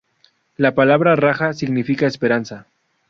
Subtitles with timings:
[0.57, 2.65] La palabra "Raja" significa "esperanza".